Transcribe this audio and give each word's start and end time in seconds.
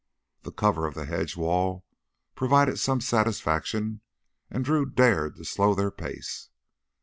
The 0.41 0.51
cover 0.51 0.87
of 0.87 0.95
the 0.95 1.05
hedge 1.05 1.37
wall 1.37 1.85
provided 2.33 2.79
some 2.79 3.01
satisfaction 3.01 4.01
and 4.49 4.65
Drew 4.65 4.87
dared 4.87 5.35
to 5.35 5.45
slow 5.45 5.75
their 5.75 5.91
pace. 5.91 6.49